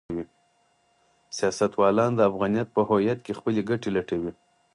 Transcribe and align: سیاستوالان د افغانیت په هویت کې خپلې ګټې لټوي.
سیاستوالان 1.37 2.11
د 2.15 2.21
افغانیت 2.29 2.67
په 2.75 2.81
هویت 2.89 3.19
کې 3.25 3.37
خپلې 3.39 3.61
ګټې 3.69 3.89
لټوي. 3.95 4.31